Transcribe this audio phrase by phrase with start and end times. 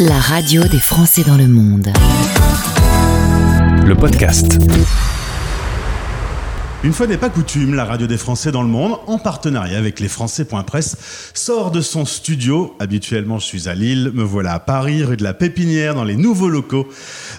[0.00, 1.92] La radio des Français dans le monde.
[3.86, 4.58] Le podcast.
[6.82, 10.00] Une fois n'est pas coutume, la radio des Français dans le monde, en partenariat avec
[10.00, 10.96] les Français.press,
[11.32, 12.74] sort de son studio.
[12.80, 16.16] Habituellement, je suis à Lille, me voilà à Paris, rue de la Pépinière, dans les
[16.16, 16.88] nouveaux locaux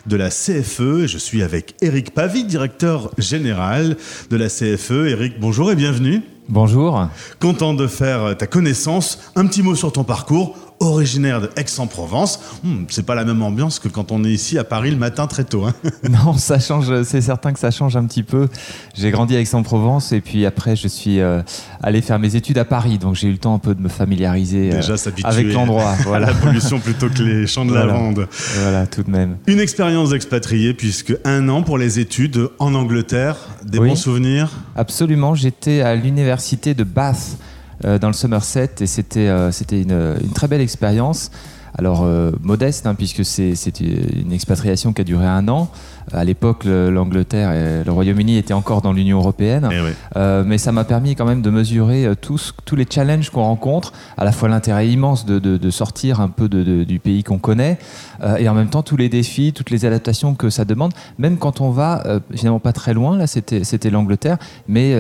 [0.05, 1.07] de la CFE.
[1.07, 3.97] Je suis avec Eric Pavy, directeur général
[4.29, 5.07] de la CFE.
[5.09, 6.21] Eric, bonjour et bienvenue.
[6.47, 7.09] Bonjour.
[7.39, 9.19] Content de faire ta connaissance.
[9.35, 10.55] Un petit mot sur ton parcours
[10.85, 12.39] originaire de Aix-en-Provence.
[12.63, 15.27] Hmm, c'est pas la même ambiance que quand on est ici à Paris le matin
[15.27, 15.65] très tôt.
[15.65, 15.73] Hein.
[16.09, 18.47] non, ça change, c'est certain que ça change un petit peu.
[18.95, 21.41] J'ai grandi à Aix-en-Provence et puis après je suis euh,
[21.81, 23.89] allé faire mes études à Paris, donc j'ai eu le temps un peu de me
[23.89, 25.93] familiariser euh, avec l'endroit.
[26.05, 26.27] Voilà.
[26.27, 28.27] la pollution plutôt que les champs de lavande.
[28.59, 29.37] Voilà, tout de même.
[29.47, 34.51] Une expérience d'expatrié puisque un an pour les études en Angleterre, des bons souvenirs?
[34.75, 37.37] Absolument, j'étais à l'université de Bath
[37.83, 41.31] dans le Somerset et c'était euh, c'était une, une, très belle expérience.
[41.77, 45.69] Alors euh, modeste, hein, puisque c'est une expatriation qui a duré un an.
[46.13, 50.71] À l'époque, l'Angleterre et le Royaume-Uni étaient encore dans l'Union européenne, eh euh, mais ça
[50.71, 54.47] m'a permis quand même de mesurer tous, tous les challenges qu'on rencontre, à la fois
[54.49, 57.79] l'intérêt immense de, de, de, sortir un peu de, du pays qu'on connaît,
[58.23, 61.37] euh, et en même temps tous les défis, toutes les adaptations que ça demande, même
[61.37, 63.17] quand on va finalement pas très loin.
[63.17, 64.95] Là, c'était l'Angleterre, mais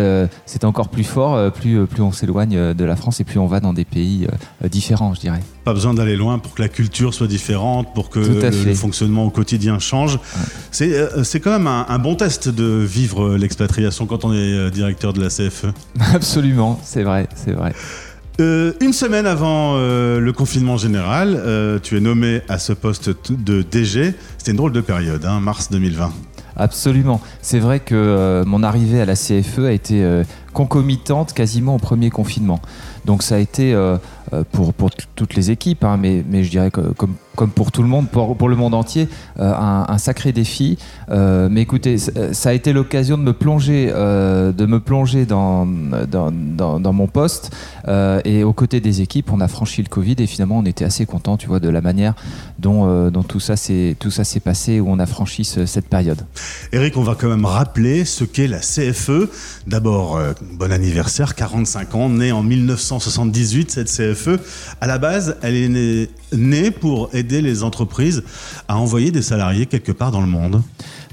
[0.45, 3.59] c'est encore plus fort, plus, plus on s'éloigne de la France et plus on va
[3.59, 4.27] dans des pays
[4.69, 5.41] différents, je dirais.
[5.63, 9.29] Pas besoin d'aller loin pour que la culture soit différente, pour que le, fonctionnement au
[9.29, 10.19] quotidien change.
[10.95, 15.13] Euh, c'est quand même un, bon test de vivre l'expatriation quand on est euh, directeur
[15.13, 15.67] de la CFE.
[16.13, 17.73] Absolument, c'est vrai, c'est vrai.
[18.41, 21.41] Euh, une semaine avant le confinement général,
[21.83, 24.13] tu es nommé à ce poste de DG.
[24.37, 26.11] C'était une drôle de période, hein, mars 2020.
[26.57, 27.21] Absolument.
[27.41, 30.23] C'est vrai que mon arrivée à la CFE a été
[30.55, 32.59] concomitante quasiment au premier confinement.
[33.05, 33.75] Donc ça a été
[34.51, 36.81] pour, pour toutes les équipes, hein, mais, je dirais que
[37.35, 39.07] comme pour tout le monde, pour, le monde entier,
[39.39, 40.77] euh, un, sacré défi.
[41.09, 45.65] Euh, mais écoutez, ça a été l'occasion de me plonger, euh, de me plonger dans,
[45.65, 47.51] mon poste
[48.25, 51.05] et aux côtés des équipes, on a franchi le Covid et finalement on était assez
[51.05, 52.15] content, tu vois, de la manière
[52.59, 53.95] dont, tout ça s'est
[54.43, 56.21] passé, où on a franchi ce, cette période.
[56.71, 59.29] Eric, on va quand même rappeler ce qu'est la CFE.
[59.67, 60.19] D'abord,
[60.53, 64.39] bon anniversaire, 45 ans, née en 1978 cette CFE.
[64.81, 68.23] À la base, elle est née, pour aider aider les entreprises
[68.67, 70.61] à envoyer des salariés quelque part dans le monde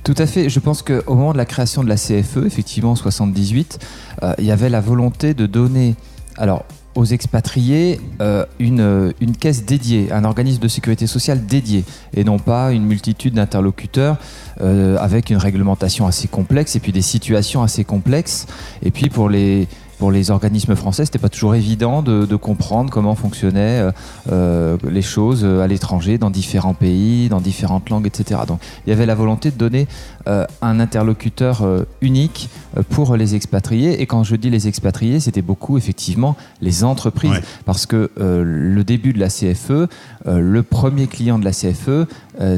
[0.05, 0.49] tout à fait.
[0.49, 3.79] Je pense qu'au moment de la création de la CFE, effectivement en 78,
[4.25, 5.95] euh, il y avait la volonté de donner,
[6.37, 6.65] alors
[6.95, 12.73] aux expatriés euh, une, caisse dédiée, un organisme de sécurité sociale dédié, et non pas
[12.73, 14.19] une multitude d'interlocuteurs
[14.61, 18.47] euh, avec une réglementation assez complexe et puis des situations assez complexes.
[18.83, 19.69] Et puis pour les,
[20.03, 23.93] pour les organismes français, c'était pas toujours évident de, comprendre comment fonctionnaient euh,
[24.33, 28.41] euh, les choses à l'étranger, dans différents pays, dans différentes langues, etc.
[28.49, 29.87] Donc il y avait la volonté de donner
[30.27, 31.65] euh, un interlocuteur
[32.01, 32.49] unique
[32.91, 34.03] pour les expatriés.
[34.03, 39.13] Et quand je dis les expatriés, c'était beaucoup effectivement les entreprises, parce que le début
[39.13, 39.87] de la CFE,
[40.27, 42.09] le premier client de la CFE,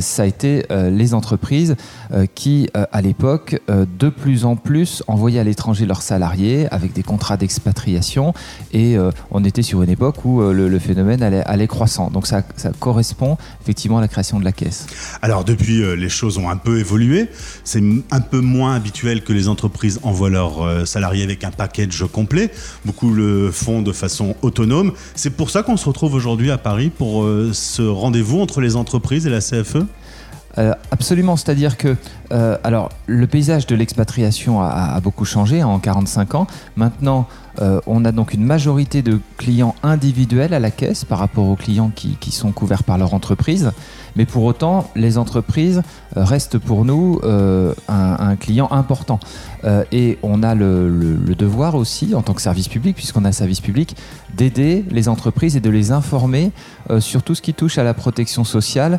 [0.00, 1.76] ça a été les entreprises
[2.34, 7.36] qui, à l'époque, de plus en plus envoyaient à l'étranger leurs salariés avec des contrats
[7.36, 8.34] d'expatriation
[8.72, 12.10] et euh, on était sur une époque où euh, le, phénomène allait, croissant.
[12.10, 12.42] Donc ça,
[12.78, 14.86] correspond effectivement à la création de la caisse.
[15.22, 17.28] Alors depuis, euh, les choses ont un peu évolué.
[17.64, 22.50] C'est un peu moins habituel que les entreprises envoient leurs salariés avec un package complet.
[22.84, 24.92] Beaucoup le font de façon autonome.
[25.14, 29.26] C'est pour ça qu'on se retrouve aujourd'hui à Paris pour ce rendez-vous entre les entreprises
[29.26, 29.63] et la CFE
[30.90, 31.96] absolument, c'est-à-dire que
[32.32, 32.56] euh,
[33.06, 36.46] le paysage de l'expatriation a, beaucoup changé en 45 ans.
[36.76, 37.26] Maintenant,
[37.60, 41.56] euh, on a donc une majorité de clients individuels à la caisse par rapport aux
[41.56, 43.72] clients qui, sont couverts par leur entreprise.
[44.16, 45.82] Mais pour autant, les entreprises
[46.16, 47.20] euh, restent pour nous
[47.88, 49.20] un, client important.
[49.92, 53.60] et on a le, devoir aussi, en tant que service public, puisqu'on a un service
[53.60, 53.96] public,
[54.36, 56.50] d'aider les entreprises et de les informer
[56.98, 58.98] sur tout ce qui touche à la protection sociale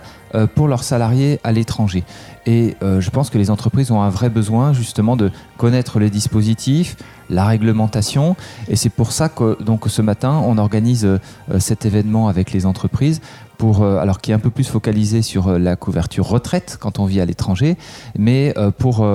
[0.55, 2.03] pour leurs salariés à l'étranger.
[2.45, 6.95] Et je pense que les entreprises ont un vrai besoin justement de connaître les dispositifs,
[7.29, 8.35] la réglementation.
[8.67, 11.19] Et c'est pour ça que donc ce matin, on organise euh,
[11.59, 13.21] cet événement avec les entreprises
[13.57, 16.99] pour, euh, alors qui est un peu plus focalisé sur euh, la couverture retraite quand
[16.99, 17.77] on vit à l'étranger,
[18.17, 19.05] mais pour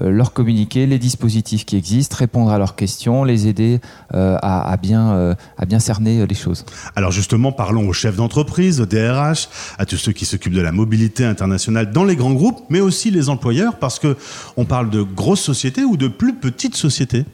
[0.00, 3.80] leur communiquer les dispositifs qui existent, répondre à leurs questions, les aider
[4.12, 5.36] à, bien,
[5.66, 6.64] bien cerner les choses.
[6.96, 9.48] Alors justement, parlons aux chefs d'entreprise, aux DRH,
[9.78, 13.10] à tous ceux qui s'occupent de la mobilité internationale dans les grands groupes, mais aussi
[13.10, 14.16] les employeurs, parce que
[14.56, 17.24] on parle de grosses sociétés ou de plus petites sociétés.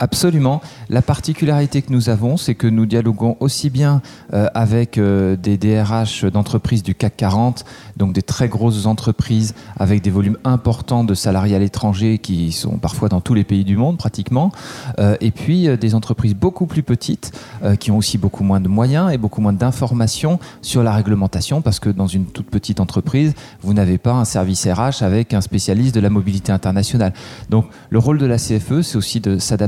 [0.00, 0.60] Absolument.
[0.88, 4.02] La particularité que nous avons, c'est que nous dialoguons aussi bien
[4.32, 7.64] euh, avec euh, des DRH d'entreprises du CAC 40,
[7.96, 12.78] donc des très grosses entreprises avec des volumes importants de salariés à l'étranger qui sont
[12.78, 14.52] parfois dans tous les pays du monde pratiquement,
[14.98, 17.32] euh, et puis des entreprises beaucoup plus petites
[17.80, 21.80] qui ont aussi beaucoup moins de moyens et beaucoup moins d'informations sur la réglementation parce
[21.80, 25.94] que dans une toute petite entreprise, vous n'avez pas un service RH avec un spécialiste
[25.94, 27.12] de la mobilité internationale.
[27.50, 29.67] Donc le rôle de la CFE, c'est aussi de s'adapter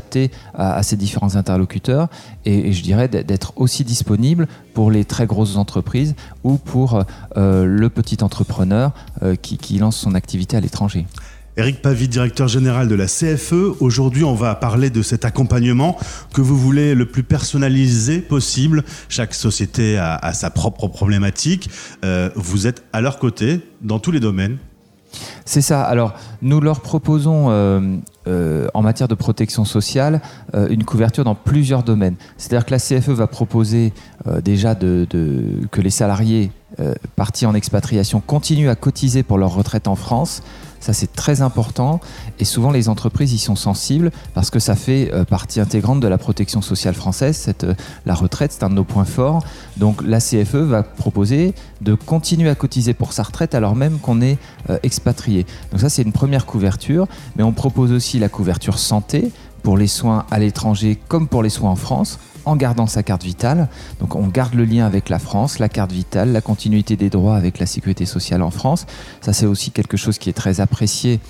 [0.55, 2.09] à, ces différents interlocuteurs
[2.45, 6.15] et, je dirais d'être aussi disponible pour les très grosses entreprises
[6.45, 7.05] ou pour
[7.37, 8.93] euh, le petit entrepreneur
[9.23, 11.07] euh, qui, lance son activité à l'étranger.
[11.57, 13.81] Eric Pavie, directeur général de la CFE.
[13.81, 15.99] Aujourd'hui, on va parler de cet accompagnement
[16.33, 18.85] que vous voulez le plus personnalisé possible.
[19.09, 21.69] Chaque société a, sa propre problématique.
[22.05, 24.59] Euh, vous êtes à leur côté dans tous les domaines.
[25.45, 25.83] C'est ça.
[25.83, 27.97] Alors, nous leur proposons, euh,
[28.29, 30.21] euh, en matière de protection sociale,
[30.55, 32.17] une couverture dans plusieurs domaines.
[32.37, 33.93] C'est-à-dire que la CFE va proposer
[34.43, 36.53] déjà que les salariés
[37.17, 40.43] partis en expatriation continuent à cotiser pour leur retraite en France.
[40.81, 42.01] Ça, c'est très important.
[42.39, 46.09] Et souvent, les entreprises y sont sensibles parce que ça fait euh, partie intégrante de
[46.09, 47.53] la protection sociale française.
[47.65, 47.75] Euh,
[48.07, 49.45] la retraite, c'est un de nos points forts.
[49.77, 54.23] Donc, la CFE va proposer de continuer à cotiser pour sa retraite alors même qu'on
[54.23, 54.39] est
[54.71, 55.45] euh, expatrié.
[55.71, 57.07] Donc, ça, c'est une première couverture.
[57.37, 59.31] Mais on propose aussi la couverture santé
[59.63, 63.23] pour les soins à l'étranger comme pour les soins en France en gardant sa carte
[63.23, 63.69] vitale.
[64.01, 67.37] Donc on garde le lien avec la France, la carte vitale, la continuité des droits
[67.37, 68.87] avec la sécurité sociale en France.
[69.21, 71.21] Ça c'est aussi quelque chose qui est très apprécié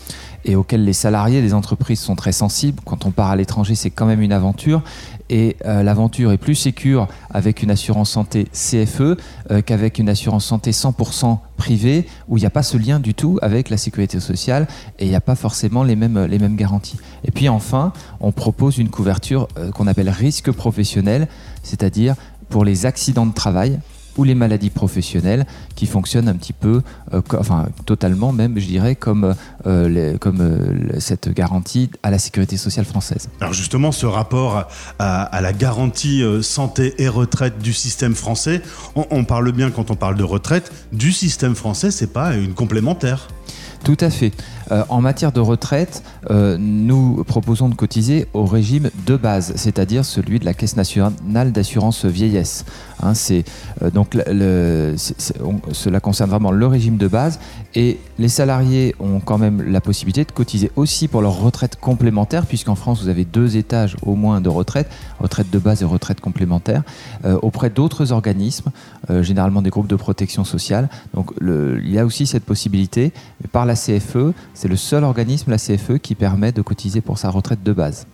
[0.45, 2.81] et auquel les salariés des entreprises sont très sensibles.
[2.85, 4.83] Quand on part à l'étranger, c'est quand même une aventure
[5.31, 10.45] et euh, l'aventure est plus sécure avec une assurance santé CFE euh, qu'avec une assurance
[10.45, 14.19] santé 100% privée où il n'y a pas ce lien du tout avec la sécurité
[14.19, 14.67] sociale
[14.99, 16.99] et il n'y a pas forcément les mêmes, les mêmes garanties.
[17.25, 21.29] Et puis enfin, on propose une couverture euh, qu'on appelle risque professionnel,
[21.63, 22.17] c'est-à-dire
[22.49, 23.79] pour les accidents de travail
[24.17, 28.95] ou les maladies professionnelles qui fonctionnent un petit peu, euh, enfin totalement même, je dirais,
[28.95, 29.35] comme,
[29.67, 33.29] euh, comme euh, cette garantie à la sécurité sociale française.
[33.41, 34.69] Alors justement, ce rapport
[34.99, 38.63] à, la garantie santé et retraite du système français,
[38.95, 42.55] on, on parle bien quand on parle de retraite du système français, c'est pas une
[42.55, 43.29] complémentaire.
[43.85, 44.33] Tout à fait.
[44.73, 50.05] Euh, en matière de retraite, euh, nous proposons de cotiser au régime de base, c'est-à-dire
[50.05, 52.65] celui de la Caisse nationale d'assurance vieillesse.
[53.03, 54.15] Hein, euh, donc
[55.73, 57.41] cela concerne vraiment le régime de base
[57.75, 62.47] et les salariés ont quand même la possibilité de cotiser aussi pour leur retraite complémentaire,
[62.47, 64.89] puisqu'en France vous avez deux étages au moins de retraite,
[65.19, 66.83] retraite de base et retraite complémentaire,
[67.43, 68.71] auprès d'autres organismes,
[69.21, 70.89] généralement des groupes de protection sociale.
[71.15, 73.13] Donc il y a aussi cette possibilité,
[73.53, 77.31] par la CFE, c'est le seul organisme, la CFE, qui permet de cotiser pour sa
[77.31, 78.07] retraite de base.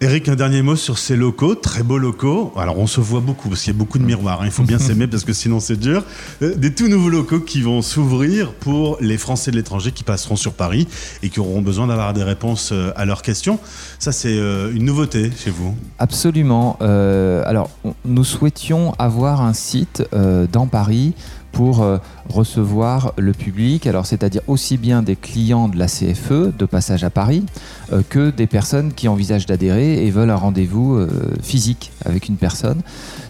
[0.00, 2.54] Eric, un dernier mot sur ces locaux, très beaux locaux.
[2.56, 4.40] Alors on se voit beaucoup parce qu'il y a beaucoup de miroirs.
[4.40, 4.46] Hein.
[4.46, 6.04] Il faut bien s'aimer parce que sinon c'est dur.
[6.40, 10.36] Euh, des tout nouveaux locaux qui vont s'ouvrir pour les Français de l'étranger qui passeront
[10.36, 10.88] sur Paris
[11.22, 13.58] et qui auront besoin d'avoir des réponses euh, à leurs questions.
[13.98, 15.76] Ça c'est euh, une nouveauté chez vous.
[15.98, 16.78] Absolument.
[16.80, 17.68] alors
[18.06, 20.02] nous souhaitions avoir un site
[20.50, 21.12] dans Paris
[21.58, 26.66] pour euh, recevoir le public, alors c'est-à-dire aussi bien des clients de la CFE de
[26.66, 27.44] passage à Paris
[27.92, 31.08] euh, que des personnes qui envisagent d'adhérer et veulent un rendez-vous euh,
[31.42, 32.80] physique avec une personne.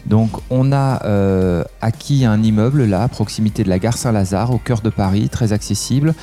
[0.04, 1.00] Donc on a
[1.80, 5.54] acquis un immeuble là à proximité de la gare Saint-Lazare au cœur de Paris, très
[5.54, 6.14] accessible.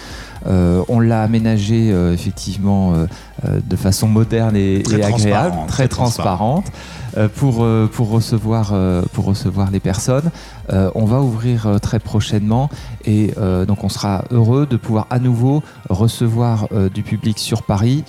[0.45, 2.93] On l'a aménagé effectivement
[3.43, 6.65] de façon moderne et, agréable, très, transparente.
[7.17, 10.31] Euh, pour, euh, pour, recevoir, euh, pour recevoir les personnes.
[10.69, 12.69] on va ouvrir très prochainement
[13.05, 13.33] et
[13.67, 18.03] donc on sera heureux de pouvoir à nouveau recevoir du public sur Paris.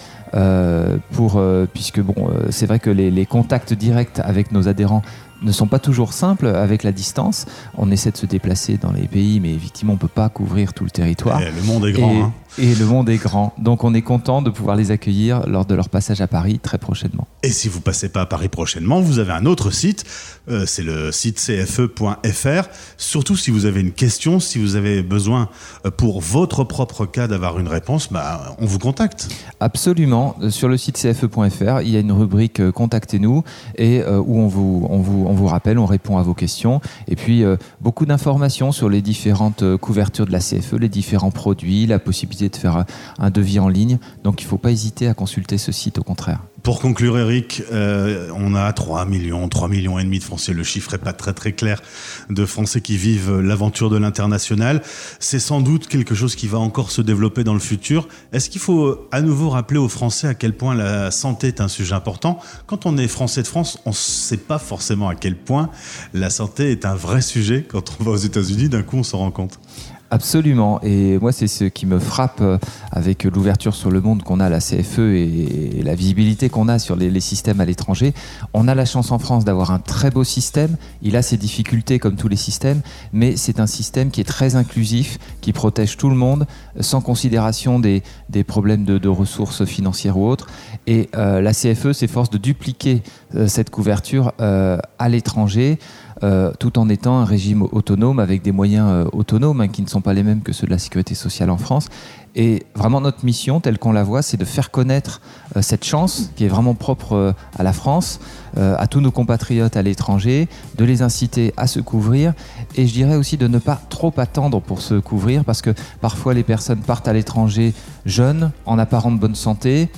[1.12, 1.40] pour,
[1.74, 2.14] puisque bon,
[2.48, 5.02] c'est vrai que les, les, contacts directs avec nos adhérents
[5.42, 7.46] ne sont pas toujours simples avec la distance.
[7.76, 10.72] On essaie de se déplacer dans les pays, mais effectivement, on ne peut pas couvrir
[10.72, 11.40] tout le territoire.
[11.40, 12.22] le monde est grand.
[12.24, 12.32] hein.
[12.58, 13.52] Et le monde est grand.
[13.58, 16.78] Donc on est content de pouvoir les accueillir lors de leur passage à Paris très
[16.78, 17.26] prochainement.
[17.42, 20.04] Et si vous passez pas à Paris prochainement, vous avez un autre site,
[20.48, 22.68] euh, c'est le site cfe.fr.
[22.96, 25.50] Surtout si vous avez une question, si vous avez besoin
[25.84, 29.28] euh, pour votre propre cas d'avoir une réponse, bah, on vous contacte.
[29.60, 30.36] Absolument.
[30.48, 33.42] Sur le site cfe.fr, il y a une rubrique euh, Contactez-nous
[33.76, 36.80] et où on vous, on, vous, on vous rappelle, on répond à vos questions.
[37.08, 37.44] Et puis
[37.80, 42.56] beaucoup d'informations sur les différentes couvertures de la CFE, les différents produits, la possibilité de
[42.56, 42.84] faire
[43.18, 43.98] un devis en ligne.
[44.24, 46.40] Donc il ne faut pas hésiter à consulter ce site au contraire.
[46.66, 50.52] Pour conclure, Eric, euh, on a 3 millions, 3 millions et demi de Français.
[50.52, 51.80] Le chiffre est pas très très clair
[52.28, 54.82] de Français qui vivent l'aventure de l'international.
[55.20, 58.08] C'est sans doute quelque chose qui va encore se développer dans le futur.
[58.32, 61.68] Est-ce qu'il faut à nouveau rappeler aux Français à quel point la santé est un
[61.68, 62.40] sujet important?
[62.66, 65.70] Quand on est Français de France, on ne sait pas forcément à quel point
[66.14, 67.64] la santé est un vrai sujet.
[67.68, 69.60] Quand on va aux États-Unis, d'un coup, on s'en rend compte.
[70.10, 70.80] Absolument.
[70.82, 72.58] Et moi, c'est ce qui me frappe euh,
[72.92, 76.78] avec l'ouverture sur le monde qu'on a à la CFE et la visibilité qu'on a
[76.78, 78.14] sur les, systèmes à l'étranger.
[78.54, 80.76] On a la chance en France d'avoir un très beau système.
[81.02, 82.82] Il a ses difficultés comme tous les systèmes,
[83.12, 86.46] mais c'est un système qui est très inclusif, qui protège tout le monde
[86.78, 88.02] sans considération des,
[88.46, 90.46] problèmes de, ressources financières ou autres.
[90.86, 93.02] Et euh, la CFE s'efforce de dupliquer
[93.34, 95.78] euh, cette couverture à l'étranger.
[96.22, 99.86] Euh, tout en étant un régime autonome avec des moyens euh, autonomes hein, qui ne
[99.86, 101.88] sont pas les mêmes que ceux de la sécurité sociale en France.
[102.34, 105.20] Et vraiment notre mission, telle qu'on la voit, c'est de faire connaître
[105.56, 108.20] euh, cette chance qui est vraiment propre à la France,
[108.56, 112.32] à tous nos compatriotes à l'étranger, de les inciter à se couvrir
[112.76, 116.32] et je dirais aussi de ne pas trop attendre pour se couvrir parce que parfois
[116.32, 117.74] les personnes partent à l'étranger
[118.06, 119.90] jeunes, en apparente bonne santé,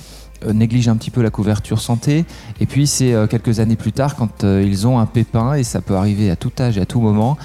[0.45, 2.25] euh, négligent un petit peu la couverture santé.
[2.59, 5.63] Et puis c'est euh, quelques années plus tard, quand euh, ils ont un pépin, et
[5.63, 7.37] ça peut arriver à tout âge et à tout moment,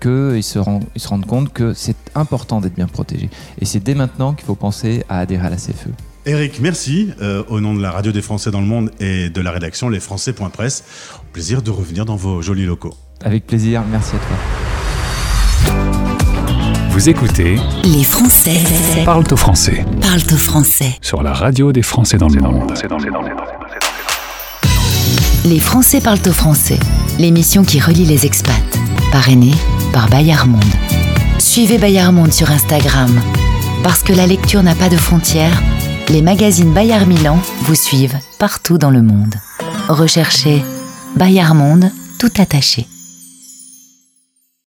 [0.00, 0.58] qu'ils se,
[0.94, 3.28] ils se rendent compte que c'est important d'être bien protégé.
[3.60, 5.88] Et c'est dès maintenant qu'il faut penser à adhérer à la CFE.
[6.26, 7.10] Eric, merci
[7.48, 10.84] au nom de la radio des Français dans le monde et de la rédaction lesfrançais.press.
[11.34, 12.94] Plaisir de revenir dans vos jolis locaux.
[13.22, 14.18] Avec plaisir, merci à
[15.68, 16.13] toi.
[16.94, 18.62] Vous écoutez Les Français
[19.04, 19.84] parlent au français.
[20.00, 20.96] Parlent au français.
[21.00, 22.72] Sur la radio des Français dans le monde.
[25.44, 26.78] Les Français parlent au français.
[27.18, 28.54] L'émission qui relie les expats.
[29.10, 29.56] Parrainée
[29.92, 30.62] par Bayard Monde.
[31.40, 33.10] Suivez Bayard Monde sur Instagram.
[33.82, 35.60] Parce que la lecture n'a pas de frontières,
[36.10, 39.34] les magazines Bayard Milan vous suivent partout dans le monde.
[39.88, 40.62] Recherchez
[41.16, 42.86] Bayard Monde tout attaché.